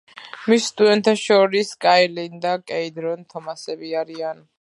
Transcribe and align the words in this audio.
მის 0.51 0.69
სტუდენტთა 0.69 1.13
შორის 1.23 1.69
კაილინ 1.85 2.39
და 2.47 2.53
კეიდროს 2.71 3.21
თომასები 3.35 3.93
არიან. 4.01 4.43